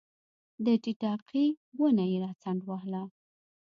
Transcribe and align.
د 0.65 0.67
ټیټاقې 0.83 1.45
ونه 1.79 2.03
یې 2.11 2.17
راڅنډ 2.23 2.61
وهله 2.65 3.03